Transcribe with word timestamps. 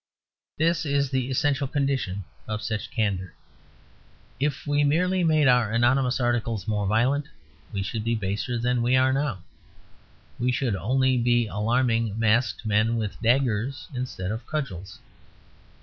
This 0.57 0.83
is 0.83 1.11
the 1.11 1.29
essential 1.29 1.67
condition 1.67 2.23
of 2.47 2.63
such 2.63 2.89
candour. 2.89 3.35
If 4.39 4.65
we 4.65 4.83
merely 4.83 5.23
made 5.23 5.47
our 5.47 5.71
anonymous 5.71 6.19
articles 6.19 6.67
more 6.67 6.87
violent, 6.87 7.27
we 7.71 7.83
should 7.83 8.03
be 8.03 8.15
baser 8.15 8.57
than 8.57 8.81
we 8.81 8.95
are 8.95 9.13
now. 9.13 9.43
We 10.39 10.51
should 10.51 10.75
only 10.75 11.19
be 11.19 11.47
arming 11.47 12.17
masked 12.17 12.65
men 12.65 12.95
with 12.97 13.21
daggers 13.21 13.89
instead 13.93 14.31
of 14.31 14.47
cudgels. 14.47 14.97